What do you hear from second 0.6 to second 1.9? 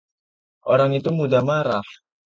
Orang itu mudah marah.